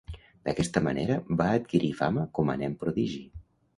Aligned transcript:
D'aquesta 0.47 0.81
manera 0.87 1.17
va 1.41 1.49
adquirir 1.57 1.91
fama 2.03 2.25
com 2.39 2.51
a 2.55 2.59
nen 2.63 2.77
prodigi. 2.85 3.23